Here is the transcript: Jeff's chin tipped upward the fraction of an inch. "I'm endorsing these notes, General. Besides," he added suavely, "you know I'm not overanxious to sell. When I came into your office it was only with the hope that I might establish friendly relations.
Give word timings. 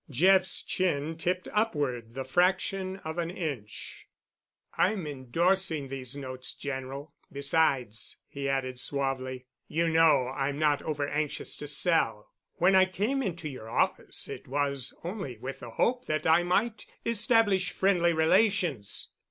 Jeff's 0.09 0.63
chin 0.63 1.15
tipped 1.15 1.47
upward 1.53 2.15
the 2.15 2.23
fraction 2.25 2.97
of 3.05 3.19
an 3.19 3.29
inch. 3.29 4.07
"I'm 4.75 5.05
endorsing 5.05 5.89
these 5.89 6.15
notes, 6.15 6.55
General. 6.55 7.13
Besides," 7.31 8.17
he 8.27 8.49
added 8.49 8.79
suavely, 8.79 9.45
"you 9.67 9.87
know 9.89 10.29
I'm 10.29 10.57
not 10.57 10.81
overanxious 10.81 11.55
to 11.57 11.67
sell. 11.67 12.31
When 12.55 12.73
I 12.73 12.85
came 12.85 13.21
into 13.21 13.47
your 13.47 13.69
office 13.69 14.27
it 14.27 14.47
was 14.47 14.91
only 15.03 15.37
with 15.37 15.59
the 15.59 15.69
hope 15.69 16.05
that 16.05 16.25
I 16.25 16.41
might 16.41 16.87
establish 17.05 17.69
friendly 17.69 18.11
relations. 18.11 19.09